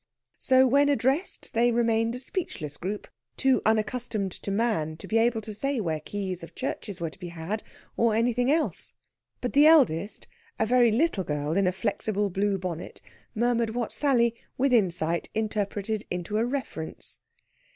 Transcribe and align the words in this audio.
So, 0.39 0.65
when 0.65 0.89
addressed, 0.89 1.53
they 1.53 1.71
remained 1.71 2.15
a 2.15 2.17
speechless 2.17 2.75
group, 2.77 3.07
too 3.37 3.61
unaccustomed 3.67 4.31
to 4.31 4.49
man 4.49 4.97
to 4.97 5.07
be 5.07 5.19
able 5.19 5.41
to 5.41 5.53
say 5.53 5.79
where 5.79 5.99
keys 5.99 6.41
of 6.41 6.55
churches 6.55 6.99
were 6.99 7.11
to 7.11 7.19
be 7.19 7.27
had, 7.27 7.61
or 7.95 8.15
anything 8.15 8.51
else. 8.51 8.93
But 9.41 9.53
the 9.53 9.67
eldest, 9.67 10.27
a 10.57 10.65
very 10.65 10.91
little 10.91 11.23
girl 11.23 11.55
in 11.55 11.67
a 11.67 11.71
flexible 11.71 12.31
blue 12.31 12.57
bonnet, 12.57 12.99
murmured 13.35 13.75
what 13.75 13.93
Sally, 13.93 14.33
with 14.57 14.73
insight, 14.73 15.29
interpreted 15.35 16.03
into 16.09 16.39
a 16.39 16.45
reference. 16.45 17.21